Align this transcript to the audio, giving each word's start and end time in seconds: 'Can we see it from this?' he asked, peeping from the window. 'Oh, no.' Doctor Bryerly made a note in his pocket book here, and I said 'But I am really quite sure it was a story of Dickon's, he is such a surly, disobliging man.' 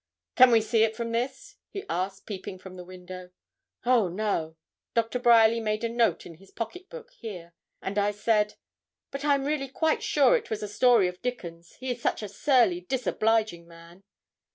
'Can 0.35 0.49
we 0.49 0.61
see 0.61 0.81
it 0.81 0.95
from 0.95 1.11
this?' 1.11 1.57
he 1.69 1.85
asked, 1.87 2.25
peeping 2.25 2.57
from 2.57 2.73
the 2.75 2.83
window. 2.83 3.29
'Oh, 3.85 4.07
no.' 4.07 4.55
Doctor 4.95 5.19
Bryerly 5.19 5.59
made 5.59 5.83
a 5.83 5.89
note 5.89 6.25
in 6.25 6.37
his 6.37 6.49
pocket 6.49 6.89
book 6.89 7.11
here, 7.11 7.53
and 7.83 7.99
I 7.99 8.09
said 8.09 8.55
'But 9.11 9.23
I 9.23 9.35
am 9.35 9.45
really 9.45 9.67
quite 9.67 10.01
sure 10.01 10.35
it 10.35 10.49
was 10.49 10.63
a 10.63 10.67
story 10.67 11.07
of 11.07 11.21
Dickon's, 11.21 11.73
he 11.75 11.91
is 11.91 12.01
such 12.01 12.23
a 12.23 12.29
surly, 12.29 12.81
disobliging 12.81 13.67
man.' 13.67 14.01